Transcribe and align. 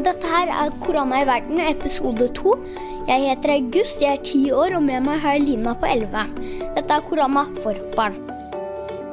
Dette 0.00 0.28
her 0.32 0.48
er 0.48 0.70
Korona 0.80 1.18
i 1.20 1.26
verden, 1.28 1.58
episode 1.60 2.30
to. 2.38 2.54
Jeg 3.08 3.26
heter 3.26 3.50
August, 3.52 3.98
jeg 4.00 4.16
er 4.16 4.22
ti 4.24 4.38
år, 4.48 4.78
og 4.78 4.84
med 4.86 5.02
meg 5.04 5.20
har 5.20 5.34
jeg 5.36 5.44
Lina 5.44 5.74
på 5.76 5.88
elleve. 5.90 6.22
Dette 6.76 6.96
er 6.96 7.04
Korona 7.04 7.42
for 7.60 7.76
barn. 7.98 8.16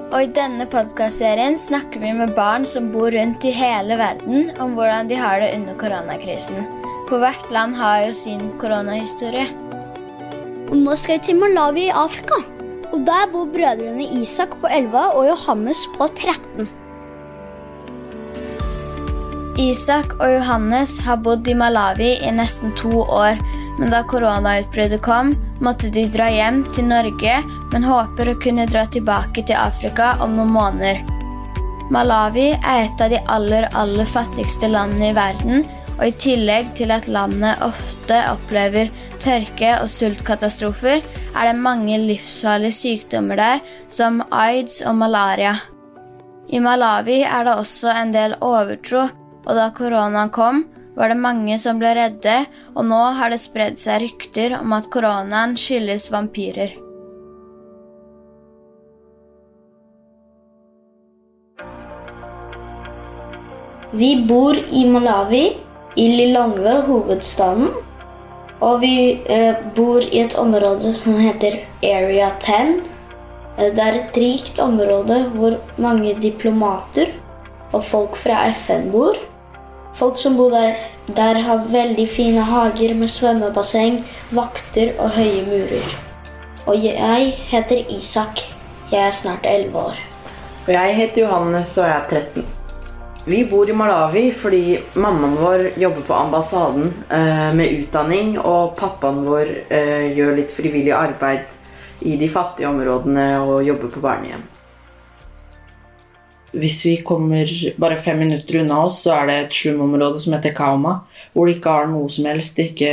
Og 0.08 0.16
I 0.22 0.30
denne 0.32 0.64
podkastserien 0.72 1.60
snakker 1.60 2.00
vi 2.00 2.14
med 2.16 2.32
barn 2.38 2.64
som 2.64 2.88
bor 2.94 3.12
rundt 3.12 3.44
i 3.44 3.52
hele 3.58 4.00
verden, 4.00 4.54
om 4.64 4.78
hvordan 4.78 5.12
de 5.12 5.20
har 5.20 5.44
det 5.44 5.52
under 5.58 5.76
koronakrisen. 5.82 6.64
For 7.10 7.20
hvert 7.20 7.52
land 7.52 7.76
har 7.76 8.06
jo 8.06 8.16
sin 8.16 8.48
koronahistorie. 8.62 9.50
Og 10.70 10.76
nå 10.86 10.96
skal 10.96 11.20
vi 11.20 11.28
til 11.28 11.42
Malawi 11.44 11.90
i 11.90 11.96
Afrika. 12.06 12.40
Og 12.94 13.04
der 13.04 13.28
bor 13.34 13.50
brødrene 13.52 14.08
Isak 14.22 14.56
på 14.62 14.72
11 14.72 15.08
og 15.20 15.34
Johannes 15.34 15.84
på 16.00 16.08
13. 16.16 16.70
Isak 19.58 20.12
og 20.20 20.30
Johannes 20.30 21.00
har 21.02 21.18
bodd 21.26 21.48
i 21.50 21.56
Malawi 21.58 22.12
i 22.22 22.30
nesten 22.30 22.76
to 22.78 23.02
år, 23.02 23.40
men 23.80 23.90
da 23.90 24.04
koronautbruddet 24.06 25.02
kom, 25.06 25.32
måtte 25.66 25.90
de 25.94 26.04
dra 26.14 26.28
hjem 26.30 26.62
til 26.78 26.86
Norge, 26.92 27.40
men 27.72 27.88
håper 27.90 28.30
å 28.30 28.38
kunne 28.44 28.68
dra 28.70 28.86
tilbake 28.94 29.48
til 29.50 29.58
Afrika 29.58 30.14
om 30.22 30.38
noen 30.38 30.54
måneder. 30.54 31.02
Malawi 31.90 32.52
er 32.54 32.86
et 32.86 33.02
av 33.02 33.10
de 33.10 33.24
aller, 33.34 33.66
aller 33.74 34.14
fattigste 34.14 34.70
landene 34.70 35.10
i 35.10 35.18
verden, 35.18 35.66
og 35.98 36.06
i 36.06 36.16
tillegg 36.22 36.76
til 36.78 36.94
at 36.94 37.10
landet 37.10 37.58
ofte 37.66 38.22
opplever 38.30 38.92
tørke 39.24 39.80
og 39.82 39.90
sultkatastrofer, 39.90 41.02
er 41.34 41.50
det 41.50 41.58
mange 41.58 41.98
livsfarlige 42.06 42.78
sykdommer 42.78 43.42
der, 43.42 43.64
som 43.90 44.22
aids 44.30 44.84
og 44.86 45.00
malaria. 45.02 45.58
I 46.54 46.62
Malawi 46.62 47.24
er 47.26 47.48
det 47.48 47.56
også 47.58 47.90
en 47.98 48.14
del 48.14 48.38
overtro, 48.46 49.08
og 49.48 49.56
da 49.56 49.70
koronaen 49.76 50.32
kom, 50.36 50.66
var 50.98 51.14
det 51.14 51.22
mange 51.22 51.56
som 51.62 51.80
ble 51.80 51.94
redde, 51.96 52.42
og 52.76 52.88
nå 52.90 53.00
har 53.20 53.32
det 53.32 53.40
spredd 53.40 53.78
seg 53.80 54.02
rykter 54.04 54.58
om 54.60 54.74
at 54.76 54.90
koronaen 54.92 55.56
skyldes 55.60 56.10
vampyrer. 56.12 56.74
Vi 63.98 64.10
bor 64.28 64.58
i 64.58 64.84
Malawi, 64.90 65.46
i 65.96 66.08
Lilongwe, 66.18 66.82
hovedstaden. 66.90 67.70
Og 68.58 68.82
vi 68.82 69.22
eh, 69.30 69.56
bor 69.78 70.02
i 70.02 70.20
et 70.24 70.34
område 70.36 70.92
som 70.92 71.16
heter 71.22 71.62
Area 71.86 72.34
10. 72.42 72.82
Eh, 73.56 73.70
det 73.72 73.86
er 73.86 74.02
et 74.02 74.20
rikt 74.20 74.60
område 74.60 75.22
hvor 75.38 75.56
mange 75.80 76.18
diplomater 76.20 77.14
og 77.72 77.86
folk 77.86 78.18
fra 78.20 78.48
FN 78.58 78.90
bor. 78.92 79.16
Folk 79.98 80.18
som 80.18 80.36
bor 80.38 80.52
der, 80.54 80.76
der 81.08 81.40
har 81.42 81.64
veldig 81.72 82.04
fine 82.10 82.44
hager 82.46 82.92
med 82.94 83.10
svømmebasseng, 83.10 84.04
vakter 84.30 84.92
og 85.02 85.16
høye 85.16 85.42
murer. 85.48 85.88
Og 86.70 86.84
jeg 86.84 87.32
heter 87.50 87.90
Isak. 87.90 88.44
Jeg 88.92 89.08
er 89.08 89.16
snart 89.16 89.48
11 89.50 89.80
år. 89.80 89.98
Og 90.68 90.70
jeg 90.74 90.96
heter 90.96 91.22
Johannes, 91.24 91.72
og 91.78 91.88
jeg 91.88 91.96
er 91.96 92.06
13. 92.12 92.46
Vi 93.26 93.40
bor 93.50 93.70
i 93.70 93.74
Malawi 93.76 94.28
fordi 94.32 94.78
mammaen 94.96 95.34
vår 95.40 95.64
jobber 95.82 96.06
på 96.08 96.16
ambassaden 96.16 96.94
eh, 97.10 97.50
med 97.58 97.82
utdanning, 97.82 98.36
og 98.38 98.76
pappaen 98.78 99.24
vår 99.26 99.50
eh, 99.74 100.14
gjør 100.14 100.38
litt 100.38 100.54
frivillig 100.54 100.94
arbeid 100.94 101.58
i 102.06 102.20
de 102.22 102.30
fattige 102.30 102.70
områdene 102.70 103.26
og 103.42 103.66
jobber 103.66 103.90
på 103.98 104.06
barnehjem. 104.06 104.46
Hvis 106.58 106.80
vi 106.86 106.96
kommer 107.06 107.50
bare 107.78 108.00
fem 108.02 108.20
minutter 108.24 108.62
unna 108.64 108.84
oss, 108.88 109.04
så 109.06 109.14
er 109.14 109.30
det 109.30 109.38
et 109.40 109.58
slumområde 109.60 110.22
som 110.24 110.34
heter 110.34 110.56
Kauma, 110.58 111.00
hvor 111.34 111.48
de 111.48 111.58
ikke 111.58 111.74
har 111.76 111.90
noe 111.92 112.10
som 112.10 112.26
helst. 112.30 112.60
Ikke 112.64 112.92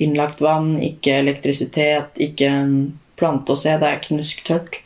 innlagt 0.00 0.40
vann, 0.40 0.76
ikke 0.82 1.18
elektrisitet, 1.20 2.16
ikke 2.28 2.48
en 2.48 2.76
plante 3.18 3.52
å 3.52 3.58
se. 3.58 3.74
Det 3.76 3.88
er 3.88 4.04
knusktørt. 4.06 4.78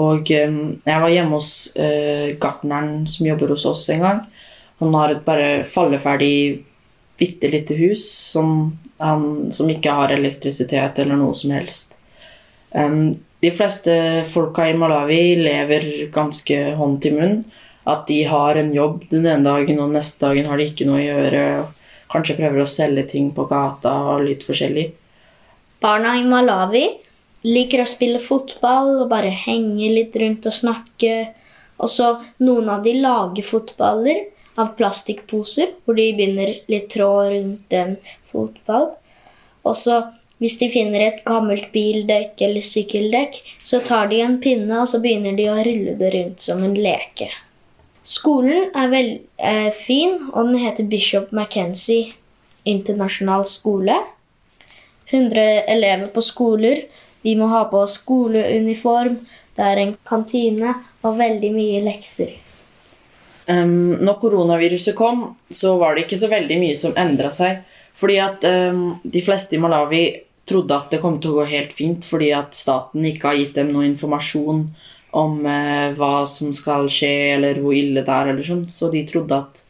Og 0.00 0.30
eh, 0.32 0.58
jeg 0.86 1.04
var 1.04 1.12
hjemme 1.12 1.38
hos 1.38 1.52
eh, 1.76 2.34
gartneren 2.40 3.08
som 3.10 3.26
jobber 3.28 3.52
hos 3.56 3.66
oss 3.68 3.88
en 3.92 4.04
gang. 4.06 4.20
Han 4.82 4.94
har 4.98 5.14
et 5.14 5.24
bare 5.26 5.50
falleferdig, 5.68 6.62
bitte 7.18 7.50
lite 7.52 7.76
hus 7.78 8.06
som, 8.32 8.72
han, 8.98 9.52
som 9.54 9.68
ikke 9.70 9.92
har 9.94 10.14
elektrisitet 10.14 10.98
eller 11.02 11.20
noe 11.20 11.36
som 11.38 11.52
helst. 11.54 11.94
De 12.72 13.50
fleste 13.50 13.94
folka 14.32 14.68
i 14.70 14.76
Malawi 14.78 15.36
lever 15.42 15.88
ganske 16.14 16.58
hånd 16.78 17.00
til 17.04 17.18
munn. 17.18 17.36
At 17.82 18.06
de 18.06 18.20
har 18.30 18.56
en 18.56 18.70
jobb 18.74 19.08
den 19.10 19.26
ene 19.26 19.42
dagen, 19.42 19.80
og 19.82 19.94
neste 19.96 20.22
dagen 20.22 20.46
har 20.46 20.60
de 20.60 20.68
ikke 20.70 20.86
noe 20.86 21.00
å 21.00 21.06
gjøre. 21.06 21.44
Kanskje 22.12 22.36
prøver 22.38 22.62
å 22.62 22.68
selge 22.70 23.06
ting 23.10 23.32
på 23.34 23.48
gata 23.50 23.94
og 24.12 24.26
litt 24.28 24.44
forskjellig. 24.46 24.86
Barna 25.82 26.14
i 26.20 26.26
Malawi 26.28 26.84
liker 27.48 27.82
å 27.82 27.90
spille 27.90 28.20
fotball 28.22 29.00
og 29.02 29.08
bare 29.10 29.32
henge 29.34 29.90
litt 29.90 30.14
rundt 30.22 30.46
og 30.46 30.54
snakke. 30.54 31.16
Og 31.82 31.90
så 31.90 32.12
noen 32.46 32.70
av 32.70 32.84
de 32.84 32.94
lager 33.02 33.46
fotballer 33.46 34.28
av 34.60 34.74
plastikkposer, 34.78 35.72
hvor 35.82 35.96
de 35.98 36.12
binder 36.14 36.54
litt 36.70 36.90
tråd 36.92 37.32
rundt 37.32 37.74
en 37.74 37.96
fotball. 38.28 38.92
Og 39.66 39.78
så 39.78 39.98
hvis 40.42 40.58
de 40.58 40.66
finner 40.72 41.06
et 41.06 41.20
gammelt 41.26 41.68
bildekk 41.70 42.42
eller 42.42 42.64
sykkeldekk, 42.66 43.38
så 43.64 43.78
tar 43.86 44.10
de 44.10 44.18
en 44.24 44.40
pinne 44.42 44.80
og 44.82 44.90
så 44.90 44.98
begynner 45.02 45.36
de 45.38 45.46
å 45.52 45.60
rulle 45.62 45.94
det 46.00 46.10
rundt 46.16 46.42
som 46.42 46.64
en 46.66 46.74
leke. 46.74 47.30
Skolen 48.02 48.72
er 48.74 48.90
veldig 48.90 49.20
eh, 49.38 49.70
fin, 49.70 50.18
og 50.32 50.50
den 50.50 50.58
heter 50.64 50.90
Bishop 50.90 51.30
McKenzie 51.30 52.16
internasjonal 52.64 53.44
skole. 53.44 53.96
100 55.06 55.40
elever 55.70 56.06
på 56.06 56.22
skoler. 56.22 56.84
Vi 57.22 57.36
må 57.36 57.46
ha 57.52 57.64
på 57.70 57.84
skoleuniform. 57.86 59.18
Det 59.56 59.66
er 59.66 59.82
en 59.82 59.94
kantine 60.08 60.74
og 61.02 61.18
veldig 61.18 61.52
mye 61.54 61.82
lekser. 61.84 62.32
Um, 63.46 63.98
når 64.00 64.20
koronaviruset 64.22 64.96
kom, 64.96 65.24
så 65.50 65.76
var 65.78 65.94
det 65.94 66.06
ikke 66.06 66.20
så 66.20 66.30
veldig 66.30 66.58
mye 66.62 66.78
som 66.78 66.94
endra 66.98 67.32
seg. 67.34 67.62
Fordi 67.98 68.18
at 68.22 68.46
um, 68.48 68.84
de 69.04 69.22
fleste 69.22 69.58
i 69.58 69.62
Malawi 69.62 70.04
trodde 70.52 70.76
at 70.76 70.92
det 70.92 71.00
kom 71.02 71.18
til 71.20 71.32
å 71.32 71.40
gå 71.40 71.48
helt 71.50 71.72
fint 71.76 72.04
fordi 72.06 72.30
at 72.36 72.56
staten 72.56 73.04
ikke 73.08 73.30
har 73.30 73.40
gitt 73.40 73.56
dem 73.58 73.72
noe 73.72 73.88
informasjon 73.88 74.66
om 75.12 75.46
eh, 75.46 75.92
hva 75.96 76.24
som 76.30 76.52
skal 76.56 76.88
skje, 76.92 77.12
eller 77.36 77.60
hvor 77.60 77.76
ille 77.76 78.04
det 78.04 78.12
er, 78.12 78.32
eller 78.32 78.46
sånn. 78.46 78.64
Så 78.72 78.88
de 78.92 79.04
trodde 79.08 79.36
at 79.36 79.62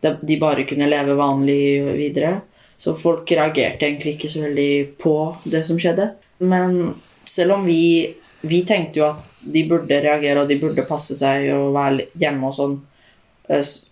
de, 0.00 0.38
bare 0.40 0.64
kunne 0.68 0.88
leve 0.88 1.16
vanlig 1.18 1.60
videre. 1.98 2.38
Så 2.78 2.94
folk 2.96 3.28
reagerte 3.34 3.88
egentlig 3.88 4.16
ikke 4.16 4.30
så 4.32 4.46
veldig 4.46 4.72
på 5.02 5.14
det 5.50 5.64
som 5.66 5.80
skjedde. 5.80 6.12
Men 6.46 6.94
selv 7.28 7.58
om 7.58 7.66
vi, 7.68 8.14
vi 8.46 8.62
tenkte 8.64 9.02
jo 9.02 9.08
at 9.10 9.24
de 9.42 9.64
burde 9.68 10.00
reagere 10.02 10.44
og 10.44 10.50
de 10.50 10.60
burde 10.60 10.86
passe 10.88 11.16
seg 11.18 11.50
og 11.56 11.72
være 11.76 12.08
hjemme 12.18 12.48
og 12.48 12.56
sånn, 12.56 12.78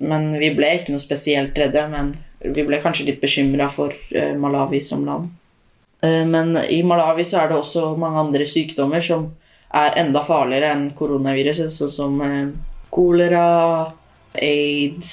men 0.04 0.30
vi 0.36 0.50
ble 0.54 0.70
ikke 0.78 0.94
noe 0.94 1.03
spesielt 1.03 1.58
redde. 1.58 1.82
Men 1.92 2.14
vi 2.44 2.64
ble 2.68 2.80
kanskje 2.84 3.08
litt 3.10 3.20
bekymra 3.20 3.68
for 3.72 3.92
Malawi 4.38 4.80
som 4.84 5.04
land. 5.08 5.32
Men 6.28 6.56
i 6.71 6.83
Malawi 6.87 7.25
så 7.27 7.43
er 7.43 7.50
det 7.50 7.59
også 7.59 7.93
mange 8.00 8.22
andre 8.27 8.47
sykdommer 8.49 9.05
som 9.05 9.28
er 9.77 9.97
enda 10.00 10.22
farligere 10.25 10.72
enn 10.72 10.89
koronaviruset, 10.97 11.72
sånn 11.72 11.93
som 11.93 12.21
kolera, 12.94 13.47
aids, 14.41 15.12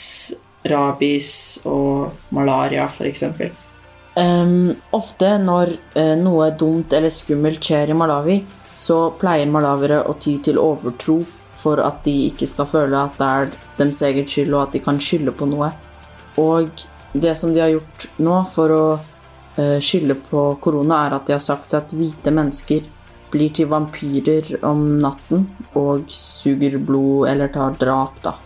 rabies 0.63 1.59
og 1.67 2.33
malaria, 2.35 2.87
f.eks. 2.87 3.25
Um, 4.15 4.73
ofte 4.93 5.37
når 5.41 5.73
uh, 5.97 6.13
noe 6.19 6.51
dumt 6.57 6.93
eller 6.93 7.13
skummelt 7.13 7.63
skjer 7.65 7.91
i 7.91 7.97
Malawi, 7.97 8.37
så 8.77 9.07
pleier 9.17 9.49
malawiere 9.49 10.03
å 10.09 10.15
ty 10.21 10.37
til 10.43 10.59
overtro 10.61 11.21
for 11.63 11.79
at 11.81 12.03
de 12.05 12.13
ikke 12.29 12.47
skal 12.49 12.67
føle 12.69 12.99
at 12.99 13.17
det 13.19 13.29
er 13.29 13.53
deres 13.79 14.01
egen 14.05 14.27
skyld, 14.29 14.53
og 14.53 14.67
at 14.67 14.75
de 14.75 14.83
kan 14.83 14.99
skylde 15.01 15.33
på 15.37 15.47
noe. 15.49 15.71
Og 16.41 16.83
det 17.13 17.35
som 17.39 17.53
de 17.53 17.61
har 17.63 17.71
gjort 17.73 18.07
nå 18.21 18.39
for 18.53 18.73
å 18.73 18.83
uh, 19.57 19.79
skylde 19.83 20.17
på 20.29 20.45
korona, 20.63 21.05
er 21.07 21.17
at 21.17 21.27
de 21.27 21.35
har 21.35 21.43
sagt 21.43 21.75
at 21.77 21.93
hvite 21.95 22.33
mennesker 22.33 22.85
blir 23.33 23.53
til 23.55 23.69
vampyrer 23.71 24.59
om 24.65 24.83
natten 25.01 25.47
og 25.79 26.05
suger 26.13 26.77
blod 26.77 27.29
eller 27.31 27.49
tar 27.53 27.77
drap, 27.81 28.19
da. 28.25 28.37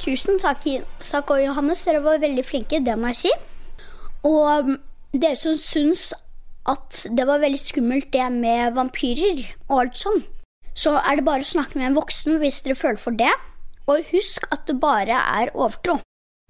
Tusen 0.00 0.40
takk, 0.40 0.64
Isak 0.64 1.28
og 1.32 1.42
Johannes. 1.42 1.84
Dere 1.84 2.00
var 2.04 2.20
veldig 2.22 2.44
flinke, 2.44 2.80
det 2.84 2.96
må 2.96 3.12
jeg 3.12 3.18
si. 3.18 3.32
Og 4.28 4.76
dere 5.12 5.36
som 5.36 5.56
syns 5.60 6.10
at 6.68 7.02
det 7.16 7.26
var 7.28 7.42
veldig 7.42 7.60
skummelt 7.60 8.10
det 8.12 8.26
med 8.32 8.76
vampyrer 8.76 9.42
og 9.68 9.78
alt 9.80 10.00
sånn, 10.00 10.20
så 10.76 10.98
er 11.00 11.18
det 11.18 11.26
bare 11.26 11.44
å 11.44 11.50
snakke 11.50 11.80
med 11.80 11.90
en 11.90 11.98
voksen 11.98 12.38
hvis 12.40 12.60
dere 12.64 12.78
føler 12.78 13.00
for 13.00 13.16
det. 13.16 13.32
Og 13.90 14.06
husk 14.12 14.46
at 14.54 14.68
det 14.68 14.78
bare 14.80 15.16
er 15.18 15.52
overtro. 15.56 15.98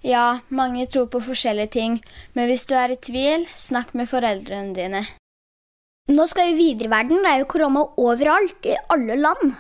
Ja, 0.00 0.41
mange 0.49 0.87
tror 0.88 1.11
på 1.12 1.20
forskjellige 1.20 1.73
ting, 1.76 1.97
men 2.32 2.49
hvis 2.49 2.64
du 2.64 2.73
er 2.75 2.94
i 2.94 2.97
tvil, 2.97 3.44
snakk 3.52 3.93
med 3.93 4.08
foreldrene 4.08 4.73
dine. 4.76 5.02
Nå 6.11 6.25
skal 6.26 6.50
vi 6.50 6.62
videre 6.64 6.88
i 6.88 6.93
verden. 6.94 7.20
Det 7.20 7.32
er 7.32 7.43
jo 7.43 7.50
korona 7.52 7.82
overalt, 8.00 8.64
i 8.64 8.79
alle 8.91 9.19
land. 9.20 9.52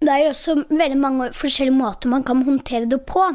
Det 0.00 0.10
er 0.10 0.22
jo 0.24 0.30
også 0.32 0.54
veldig 0.70 1.00
mange 1.00 1.28
forskjellige 1.36 1.76
måter 1.76 2.10
man 2.12 2.24
kan 2.26 2.42
håndtere 2.46 2.88
det 2.90 3.02
på. 3.06 3.26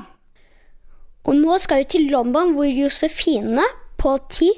Og 1.30 1.36
nå 1.38 1.60
skal 1.62 1.84
vi 1.84 1.92
til 1.94 2.10
London, 2.10 2.56
hvor 2.58 2.66
Josefine 2.66 3.66
på 4.02 4.18
10 4.18 4.50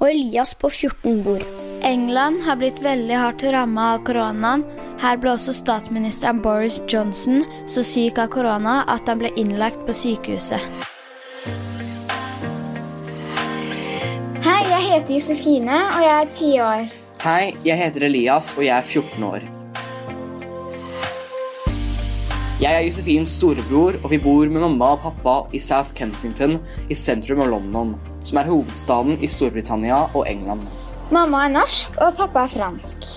og 0.00 0.08
Elias 0.08 0.54
på 0.56 0.70
14 0.72 1.22
bor. 1.26 1.44
England 1.84 2.40
har 2.48 2.56
blitt 2.56 2.80
veldig 2.82 3.20
hardt 3.20 3.44
ramma 3.52 3.92
av 3.94 4.02
koronaen. 4.08 4.64
Her 5.04 5.20
ble 5.20 5.34
også 5.34 5.52
statsministeren 5.52 6.40
Boris 6.42 6.80
Johnson 6.88 7.44
så 7.68 7.84
syk 7.84 8.18
av 8.22 8.32
korona 8.32 8.80
at 8.88 9.10
han 9.10 9.20
ble 9.20 9.34
innlagt 9.36 9.84
på 9.84 9.96
sykehuset. 9.96 10.93
Heter 14.94 15.16
Josefine, 15.16 15.74
og 15.96 16.04
jeg 16.04 16.14
er 16.14 16.30
ti 16.30 16.50
år. 16.62 16.86
Hei, 17.24 17.54
jeg 17.66 17.78
heter 17.80 18.06
Elias, 18.06 18.52
og 18.54 18.62
jeg 18.66 18.76
er 18.76 18.86
14 18.86 19.26
år. 19.26 19.46
Jeg 22.60 22.70
er 22.70 22.84
Josefins 22.86 23.34
storebror, 23.40 23.98
og 24.04 24.12
vi 24.12 24.20
bor 24.22 24.46
med 24.46 24.62
mamma 24.62 24.92
og 24.94 25.02
pappa 25.02 25.34
i 25.56 25.60
South 25.60 25.90
Kensington 25.98 26.60
i 26.86 26.94
sentrum 26.94 27.42
av 27.42 27.50
London, 27.56 27.94
som 28.22 28.38
er 28.38 28.50
hovedstaden 28.52 29.18
i 29.18 29.30
Storbritannia 29.30 30.04
og 30.14 30.28
England. 30.30 30.62
Mamma 31.12 31.42
er 31.48 31.56
norsk, 31.56 31.98
og 31.98 32.14
pappa 32.20 32.46
er 32.46 32.54
fransk. 32.54 33.08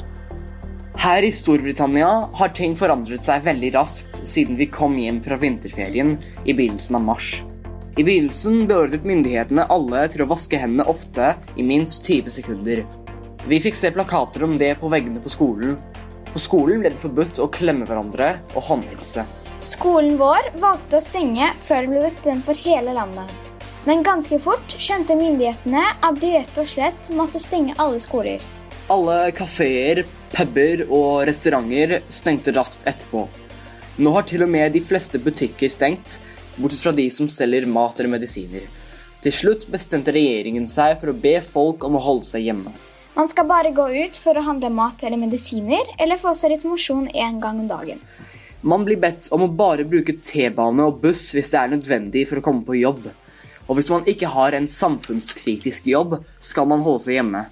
Her 0.98 1.22
i 1.22 1.30
Storbritannia 1.30 2.10
har 2.40 2.56
ting 2.58 2.74
forandret 2.76 3.28
seg 3.28 3.46
veldig 3.46 3.76
raskt 3.78 4.24
siden 4.26 4.58
vi 4.58 4.72
kom 4.74 4.98
hjem 4.98 5.22
fra 5.24 5.38
vinterferien 5.38 6.18
i 6.42 6.58
begynnelsen 6.58 6.98
av 6.98 7.06
mars. 7.06 7.36
I 7.98 8.04
begynnelsen 8.06 8.68
beordret 8.70 9.06
myndighetene 9.10 9.64
alle 9.74 10.04
til 10.14 10.22
å 10.22 10.28
vaske 10.30 10.58
hendene 10.62 10.86
ofte 10.86 11.32
i 11.58 11.64
minst 11.66 12.06
20 12.06 12.30
sekunder. 12.30 12.84
Vi 13.50 13.58
fikk 13.64 13.80
se 13.80 13.90
plakater 13.96 14.46
om 14.46 14.54
det 14.62 14.76
på 14.78 14.92
veggene 14.94 15.24
på 15.24 15.32
skolen, 15.34 15.80
på 16.30 16.42
skolen 16.44 16.84
ble 16.84 16.92
det 16.94 17.02
forbudt 17.02 17.42
å 17.42 17.48
klemme 17.50 17.88
hverandre 17.90 18.36
og 18.54 18.68
håndhilse. 18.68 19.26
Skolen 19.66 20.14
vår 20.20 20.52
valgte 20.62 21.00
å 21.00 21.02
stenge 21.02 21.50
før 21.58 21.88
det 21.88 21.94
ble 21.96 22.04
bestemt 22.06 22.46
for 22.46 22.62
hele 22.68 22.94
landet. 22.94 23.34
Men 23.90 24.06
ganske 24.06 24.38
fort 24.46 24.78
skjønte 24.78 25.18
myndighetene 25.18 25.82
at 25.98 26.22
de 26.22 26.36
rett 26.36 26.62
og 26.62 26.70
slett 26.70 27.10
måtte 27.18 27.42
stenge 27.42 27.74
alle 27.82 27.98
skoler. 28.04 28.46
Alle 28.94 29.32
kafeer, 29.34 30.04
puber 30.36 30.86
og 30.86 31.26
restauranter 31.32 32.04
stengte 32.14 32.54
raskt 32.54 32.86
etterpå. 32.86 33.26
Nå 33.98 34.14
har 34.14 34.30
til 34.30 34.46
og 34.46 34.54
med 34.54 34.78
de 34.78 34.86
fleste 34.86 35.18
butikker 35.18 35.74
stengt, 35.74 36.20
bortsett 36.58 36.84
fra 36.84 36.94
de 36.98 37.08
som 37.14 37.30
selger 37.32 37.66
mat 37.70 38.00
eller 38.00 38.14
medisiner. 38.18 38.68
Til 39.24 39.34
slutt 39.34 39.66
bestemte 39.74 40.14
regjeringen 40.14 40.68
seg 40.70 41.00
for 41.02 41.12
å 41.12 41.18
be 41.26 41.38
folk 41.42 41.86
om 41.88 41.98
å 41.98 42.04
holde 42.04 42.28
seg 42.28 42.46
hjemme. 42.50 42.74
Man 43.18 43.30
skal 43.32 43.48
bare 43.50 43.72
gå 43.74 43.88
ut 44.06 44.18
for 44.22 44.38
å 44.38 44.46
handle 44.46 44.70
mat 44.70 45.02
eller 45.04 45.18
medisiner, 45.18 45.88
eller 45.98 46.20
få 46.22 46.36
seg 46.38 46.54
litt 46.54 46.66
mosjon 46.70 47.08
én 47.10 47.40
gang 47.42 47.64
om 47.64 47.70
dagen. 47.70 48.02
Man 48.62 48.86
blir 48.86 49.00
bedt 49.02 49.32
om 49.34 49.46
å 49.46 49.54
bare 49.54 49.88
bruke 49.90 50.18
T-bane 50.22 50.86
og 50.86 51.00
buss 51.02 51.32
hvis 51.34 51.50
det 51.54 51.62
er 51.62 51.74
nødvendig 51.74 52.28
for 52.30 52.38
å 52.38 52.46
komme 52.46 52.66
på 52.68 52.78
jobb. 52.78 53.08
Og 53.68 53.80
hvis 53.80 53.90
man 53.92 54.06
ikke 54.10 54.30
har 54.32 54.54
en 54.54 54.70
samfunnskritisk 54.70 55.90
jobb, 55.90 56.20
skal 56.40 56.70
man 56.70 56.86
holde 56.86 57.08
seg 57.08 57.18
hjemme. 57.18 57.48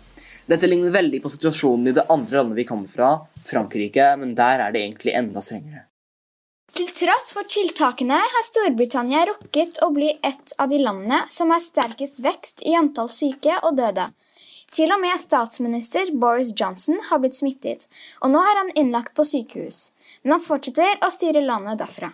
Dette 0.46 0.69
ligner 0.69 0.94
veldig 0.94 1.24
på 1.24 1.34
situasjonen 1.34 1.90
i 1.90 1.96
det 1.98 2.06
andre 2.13 2.40
landet 2.40 2.62
vi 2.62 2.69
kommer 2.69 2.92
fra, 2.92 3.12
Frankrike, 3.46 4.12
men 4.22 4.38
der 4.38 4.68
er 4.68 4.74
det 4.74 4.86
egentlig 4.86 5.18
enda 5.18 5.42
strengere. 5.42 5.88
Til 6.75 6.89
tross 6.92 7.30
for 7.31 7.48
tiltakene 7.48 8.18
har 8.19 8.44
Storbritannia 8.44 9.22
rukket 9.30 9.77
å 9.86 9.88
bli 9.95 10.10
et 10.27 10.51
av 10.60 10.68
de 10.68 10.81
landene 10.81 11.22
som 11.31 11.54
har 11.54 11.62
sterkest 11.63 12.19
vekst 12.19 12.66
i 12.68 12.74
antall 12.75 13.07
syke 13.16 13.56
og 13.62 13.77
døde. 13.77 14.10
Til 14.75 14.92
og 14.92 15.00
med 15.00 15.16
statsminister 15.22 16.12
Boris 16.19 16.51
Johnson 16.51 17.00
har 17.07 17.22
blitt 17.24 17.38
smittet, 17.38 17.86
og 18.19 18.33
nå 18.33 18.42
er 18.44 18.60
han 18.60 18.74
innlagt 18.75 19.16
på 19.16 19.24
sykehus. 19.24 19.94
Men 20.24 20.36
han 20.36 20.44
fortsetter 20.44 21.00
å 21.00 21.13
styre 21.16 21.45
landet 21.45 21.80
derfra. 21.80 22.12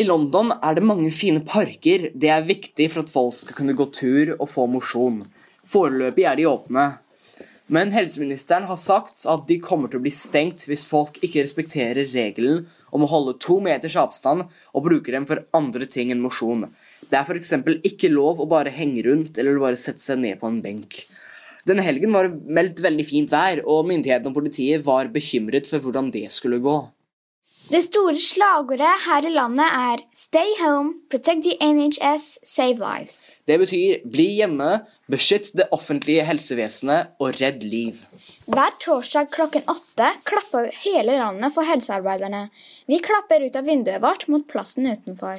I 0.00 0.08
London 0.08 0.54
er 0.56 0.78
det 0.78 0.88
mange 0.88 1.12
fine 1.12 1.44
parker. 1.44 2.08
Det 2.16 2.32
er 2.32 2.48
viktig 2.48 2.88
for 2.94 3.04
at 3.04 3.12
folk 3.12 3.36
skal 3.42 3.58
kunne 3.60 3.76
gå 3.76 3.90
tur 3.92 4.38
og 4.38 4.48
få 4.48 4.64
mosjon. 4.72 5.20
Foreløpig 5.68 6.24
er 6.24 6.40
de 6.40 6.48
åpne. 6.48 6.86
Men 7.72 7.88
helseministeren 7.94 8.66
har 8.68 8.76
sagt 8.76 9.22
at 9.32 9.46
de 9.48 9.56
kommer 9.64 9.88
til 9.88 10.02
å 10.02 10.04
bli 10.04 10.12
stengt 10.12 10.66
hvis 10.68 10.84
folk 10.84 11.16
ikke 11.24 11.40
respekterer 11.40 12.10
regelen 12.12 12.66
om 12.92 13.06
å 13.06 13.08
holde 13.08 13.38
to 13.40 13.56
meters 13.64 13.96
avstand 13.96 14.44
og 14.44 14.84
bruker 14.84 15.16
dem 15.16 15.24
for 15.30 15.40
andre 15.56 15.88
ting 15.88 16.12
enn 16.12 16.20
mosjon. 16.20 16.66
Det 17.08 17.16
er 17.16 17.24
f.eks. 17.24 17.54
ikke 17.88 18.12
lov 18.12 18.42
å 18.44 18.48
bare 18.50 18.74
henge 18.76 19.06
rundt 19.06 19.40
eller 19.40 19.62
bare 19.62 19.80
sette 19.80 20.04
seg 20.04 20.20
ned 20.20 20.36
på 20.42 20.50
en 20.52 20.60
benk. 20.60 21.00
Denne 21.64 21.84
helgen 21.86 22.12
var 22.12 22.28
det 22.28 22.52
meldt 22.58 22.82
veldig 22.84 23.06
fint 23.08 23.32
vær, 23.32 23.62
og 23.64 23.88
myndighetene 23.88 24.28
og 24.28 24.36
politiet 24.36 24.84
var 24.84 25.08
bekymret 25.14 25.70
for 25.70 25.80
hvordan 25.80 26.10
det 26.12 26.26
skulle 26.34 26.60
gå. 26.60 26.76
Det 27.70 27.78
store 27.86 28.18
slagordet 28.18 28.90
her 29.04 29.26
i 29.26 29.30
landet 29.30 29.68
er 29.70 30.00
'Stay 30.14 30.56
home, 30.58 30.94
protect 31.10 31.44
the 31.44 31.54
NHS, 31.62 32.38
save 32.44 32.82
lives'. 32.82 33.30
Det 33.46 33.58
betyr 33.58 34.02
'bli 34.10 34.26
hjemme, 34.40 34.82
beskytt 35.08 35.52
det 35.54 35.68
offentlige 35.70 36.24
helsevesenet 36.24 37.14
og 37.20 37.40
redd 37.40 37.62
liv'. 37.62 38.02
Hver 38.46 38.74
torsdag 38.80 39.30
klokken 39.30 39.62
åtte 39.68 40.10
klapper 40.24 40.70
hele 40.82 41.16
landet 41.22 41.54
for 41.54 41.62
helsearbeiderne. 41.62 42.50
Vi 42.88 42.98
klapper 42.98 43.46
ut 43.46 43.56
av 43.56 43.64
vinduet 43.64 44.02
vårt 44.02 44.28
mot 44.28 44.48
plassen 44.48 44.86
utenfor. 44.86 45.38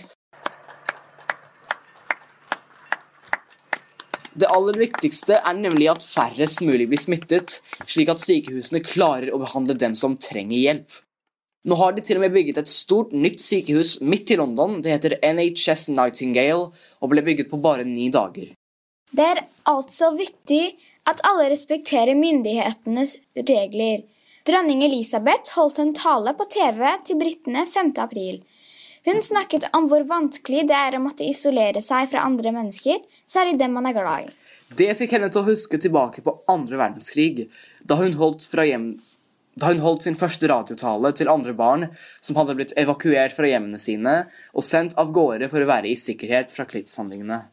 Det 4.33 4.47
aller 4.49 4.79
viktigste 4.79 5.33
er 5.33 5.53
nemlig 5.53 5.91
at 5.91 6.03
færrest 6.03 6.61
mulig 6.61 6.87
blir 6.87 6.99
smittet, 6.99 7.61
slik 7.85 8.09
at 8.09 8.19
sykehusene 8.19 8.79
klarer 8.79 9.29
å 9.33 9.39
behandle 9.39 9.73
dem 9.73 9.95
som 9.95 10.17
trenger 10.17 10.57
hjelp. 10.57 11.03
Nå 11.63 11.77
har 11.79 11.93
de 11.95 12.03
til 12.03 12.19
og 12.19 12.25
med 12.25 12.33
bygget 12.35 12.59
et 12.59 12.71
stort, 12.71 13.13
nytt 13.15 13.39
sykehus 13.39 13.97
midt 14.03 14.33
i 14.33 14.37
London. 14.39 14.81
Det 14.83 14.91
heter 14.91 15.15
NHS 15.23 15.87
Nightingale 15.95 16.71
og 16.99 17.11
ble 17.11 17.23
bygget 17.23 17.51
på 17.51 17.59
bare 17.63 17.85
ni 17.87 18.09
dager. 18.11 18.51
Det 19.13 19.27
er 19.29 19.45
altså 19.69 20.11
viktig 20.17 20.63
at 21.07 21.21
alle 21.27 21.47
respekterer 21.53 22.17
myndighetenes 22.19 23.15
regler. 23.47 24.03
Dronning 24.43 24.83
Elisabeth 24.83 25.55
holdt 25.55 25.79
en 25.79 25.93
tale 25.95 26.33
på 26.35 26.47
TV 26.51 26.83
til 27.07 27.19
britene 27.21 27.63
5. 27.69 27.93
april. 28.03 28.41
Hun 29.05 29.23
snakket 29.23 29.69
om 29.75 29.87
hvor 29.91 30.03
vanskelig 30.07 30.65
det 30.67 30.75
er 30.75 30.97
å 30.97 31.03
måtte 31.03 31.27
isolere 31.27 31.83
seg 31.83 32.09
fra 32.11 32.23
andre 32.27 32.51
mennesker, 32.55 32.99
særlig 33.27 33.57
dem 33.59 33.75
man 33.75 33.87
er 33.87 33.95
glad 33.95 34.27
i. 34.27 34.33
Det 34.73 34.89
fikk 34.97 35.15
henne 35.15 35.29
til 35.31 35.43
å 35.43 35.47
huske 35.47 35.79
tilbake 35.79 36.23
på 36.25 36.37
andre 36.51 36.79
verdenskrig, 36.79 37.47
da 37.83 37.99
hun 37.99 38.15
holdt, 38.19 38.47
fra 38.49 38.65
hjem, 38.67 38.95
da 39.59 39.69
hun 39.69 39.81
holdt 39.83 40.07
sin 40.07 40.17
første 40.17 40.49
radiotale 40.49 41.11
til 41.17 41.29
andre 41.29 41.53
barn 41.57 41.87
som 42.23 42.37
hadde 42.39 42.55
blitt 42.57 42.73
evakuert 42.79 43.35
fra 43.35 43.49
hjemmene 43.49 43.81
sine 43.81 44.15
og 44.53 44.65
sendt 44.65 44.95
av 44.97 45.11
gårde 45.13 45.49
for 45.51 45.61
å 45.61 45.69
være 45.69 45.91
i 45.91 45.99
sikkerhet 45.99 46.53
fra 46.53 46.65
krigshandlingene. 46.69 47.43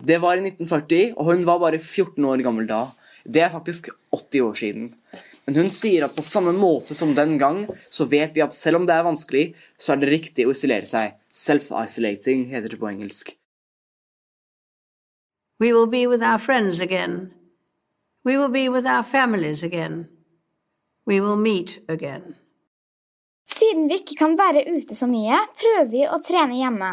Det 0.00 0.18
var 0.22 0.38
i 0.38 0.44
1940, 0.44 1.14
og 1.16 1.28
hun 1.28 1.44
var 1.46 1.60
bare 1.62 1.78
14 1.78 2.24
år 2.24 2.42
gammel 2.44 2.66
da. 2.68 2.86
Det 3.24 3.42
er 3.44 3.52
faktisk 3.52 3.90
80 4.16 4.46
år 4.46 4.54
siden. 4.56 4.86
Men 5.46 5.58
hun 5.58 5.70
sier 5.72 6.06
at 6.06 6.14
på 6.16 6.24
samme 6.24 6.54
måte 6.56 6.96
som 6.96 7.12
den 7.14 7.36
gang, 7.40 7.66
så 7.90 8.06
vet 8.08 8.34
vi 8.36 8.42
at 8.44 8.56
selv 8.56 8.80
om 8.80 8.86
det 8.88 8.96
er 8.96 9.06
vanskelig, 9.06 9.44
så 9.78 9.92
er 9.92 10.00
det 10.00 10.12
riktig 10.12 10.46
å 10.46 10.54
isolere 10.54 10.88
seg. 10.88 11.18
Self-isolating 11.30 12.48
heter 12.50 12.72
det 12.72 12.80
på 12.80 12.88
engelsk. 12.90 13.34
We 15.60 15.74
will 15.74 15.90
be 15.90 16.06
with 16.06 16.24
our 16.24 16.38
friends 16.38 16.80
again. 16.80 17.34
We 18.24 18.38
will 18.38 18.48
be 18.48 18.68
with 18.68 18.86
our 18.86 19.04
families 19.04 19.62
again. 19.62 20.08
We 21.06 21.20
will 21.20 21.40
meet 21.40 21.78
again. 21.88 22.34
Siden 23.50 23.88
vi 23.90 24.00
ikke 24.00 24.16
kan 24.20 24.36
være 24.38 24.64
ute 24.68 24.96
så 24.96 25.08
mye, 25.10 25.36
prøver 25.58 25.88
vi 25.90 26.04
å 26.08 26.20
trene 26.24 26.58
hjemme. 26.60 26.90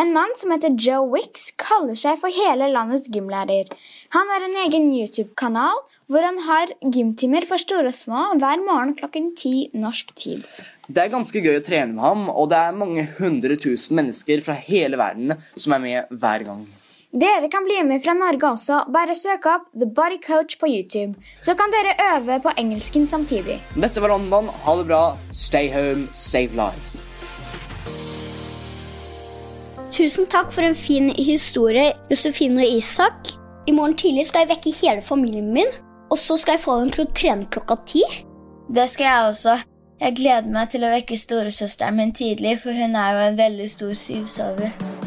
En 0.00 0.12
mann 0.14 0.32
som 0.40 0.52
heter 0.54 0.72
Joe 0.80 1.04
Wicks, 1.12 1.50
kaller 1.60 1.96
seg 2.00 2.16
for 2.20 2.32
hele 2.32 2.70
landets 2.72 3.10
gymlærer. 3.12 3.68
Han 4.16 4.30
har 4.32 4.46
en 4.46 4.56
egen 4.64 4.88
YouTube-kanal 4.88 5.82
hvor 6.08 6.24
han 6.24 6.38
har 6.46 6.72
gymtimer 6.80 7.44
for 7.48 7.60
store 7.60 7.92
og 7.92 7.96
små 7.96 8.22
hver 8.40 8.64
morgen 8.64 8.94
klokken 8.96 9.30
ti 9.36 9.68
norsk 9.76 10.14
tid. 10.16 10.44
Det 10.88 11.04
er 11.04 11.12
ganske 11.12 11.44
gøy 11.44 11.58
å 11.60 11.64
trene 11.64 11.92
med 11.92 12.04
ham, 12.04 12.24
og 12.32 12.48
det 12.52 12.60
er 12.60 12.76
mange 12.76 13.04
hundre 13.18 13.56
tusen 13.60 14.00
mennesker 14.00 14.40
fra 14.44 14.56
hele 14.56 15.00
verden 15.00 15.36
som 15.54 15.76
er 15.76 15.84
med 15.84 16.16
hver 16.24 16.48
gang. 16.48 16.64
Dere 17.20 17.48
kan 17.48 17.64
bli 17.64 17.82
med 17.84 18.00
fra 18.00 18.14
Norge 18.16 18.48
også. 18.48 18.76
Bare 18.88 19.12
søk 19.14 19.44
opp 19.44 19.66
The 19.76 19.84
Body 19.84 20.16
Coach 20.26 20.56
på 20.58 20.66
YouTube. 20.66 21.12
Så 21.44 21.52
kan 21.54 21.68
dere 21.74 21.92
øve 22.08 22.38
på 22.40 22.52
engelsken 22.56 23.04
samtidig. 23.08 23.58
Dette 23.76 24.00
var 24.00 24.08
London. 24.08 24.48
Ha 24.48 24.76
det 24.78 24.86
bra. 24.86 25.00
Stay 25.30 25.68
home, 25.72 26.08
save 26.12 26.56
lives. 26.56 27.02
Tusen 29.92 30.26
takk 30.26 30.52
for 30.52 30.64
en 30.64 30.76
fin 30.76 31.10
historie, 31.18 31.92
Josefine 32.10 32.64
og 32.64 32.78
Isak. 32.78 33.28
I 33.68 33.76
morgen 33.76 33.96
tidlig 33.96 34.24
skal 34.30 34.46
jeg 34.46 34.54
vekke 34.54 34.72
hele 34.80 35.04
familien 35.04 35.52
min. 35.52 35.68
Og 36.10 36.18
så 36.18 36.38
skal 36.40 36.56
jeg 36.56 36.64
få 36.64 36.78
dem 36.80 36.96
til 36.96 37.04
å 37.04 37.12
trene 37.12 37.50
klokka 37.52 37.76
ti. 37.92 38.06
Det 38.72 38.88
skal 38.88 39.04
jeg 39.10 39.28
også. 39.34 39.60
Jeg 40.00 40.16
gleder 40.16 40.48
meg 40.48 40.72
til 40.72 40.88
å 40.88 40.96
vekke 40.96 41.20
storesøsteren 41.20 42.00
min 42.00 42.16
tidlig, 42.16 42.56
for 42.64 42.72
hun 42.72 42.96
er 42.96 43.12
jo 43.12 43.24
en 43.28 43.40
veldig 43.44 43.70
stor 43.76 43.92
syvsover. 44.00 45.01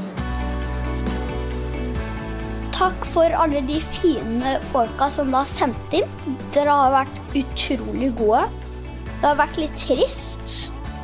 Takk 2.75 3.05
for 3.07 3.31
alle 3.31 3.61
de 3.63 3.77
fine 3.79 4.57
folka 4.73 5.07
som 5.13 5.31
har 5.33 5.47
sendt 5.47 5.93
inn. 5.95 6.09
Dere 6.51 6.73
har 6.75 6.91
vært 6.91 7.19
utrolig 7.39 8.09
gode. 8.19 8.41
Det 9.21 9.29
har 9.29 9.37
vært 9.39 9.59
litt 9.61 9.77
trist 9.79 10.55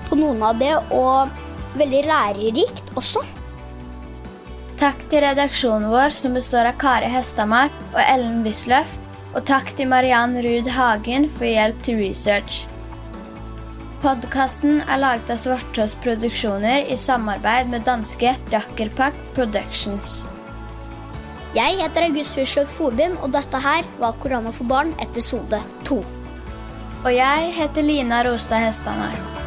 på 0.09 0.17
noen 0.19 0.43
av 0.43 0.59
det, 0.59 0.73
og 0.91 1.31
veldig 1.79 2.01
lærerikt 2.09 2.91
også. 2.99 3.23
Takk 4.81 5.05
til 5.07 5.23
redaksjonen 5.23 5.87
vår, 5.93 6.11
som 6.11 6.35
består 6.35 6.67
av 6.67 6.75
Kari 6.81 7.07
Hestamar 7.13 7.71
og 7.93 8.01
Ellen 8.03 8.41
Wisløff. 8.43 8.97
Og 9.31 9.45
takk 9.47 9.71
til 9.77 9.87
Mariann 9.87 10.35
Ruud 10.43 10.67
Hagen 10.75 11.29
for 11.31 11.47
hjelp 11.47 11.79
til 11.87 12.01
research. 12.01 12.65
Podkasten 14.03 14.81
er 14.89 14.99
laget 14.99 15.31
av 15.31 15.39
Svartås 15.39 15.95
Produksjoner 16.03 16.91
i 16.91 16.99
samarbeid 16.99 17.71
med 17.71 17.87
danske 17.87 18.35
Rakkelpak 18.51 19.15
Productions. 19.37 20.19
Jeg 21.51 21.81
heter 21.81 22.05
August 22.07 22.37
Wisløff 22.39 22.77
Fobin, 22.77 23.17
og 23.19 23.33
dette 23.33 23.59
her 23.59 23.87
var 23.99 24.15
Korona 24.23 24.53
for 24.55 24.63
barn 24.69 24.93
episode 25.03 25.59
to. 25.83 25.99
Og 27.03 27.11
jeg 27.11 27.51
heter 27.57 27.83
Lina 27.83 28.21
Rostad 28.23 28.63
Hestamar. 28.69 29.40